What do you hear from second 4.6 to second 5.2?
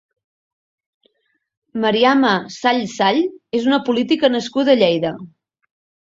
a Lleida.